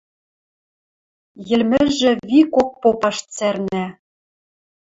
Йӹлмӹжӹ 1.47 2.11
викок 2.29 2.71
попаш 2.81 3.17
цӓрнӓ 3.35 3.85